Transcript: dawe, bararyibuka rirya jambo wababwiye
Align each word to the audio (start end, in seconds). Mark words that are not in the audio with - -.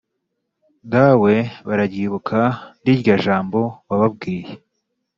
dawe, 0.91 1.33
bararyibuka 1.67 2.39
rirya 2.85 3.15
jambo 3.25 3.59
wababwiye 3.87 4.53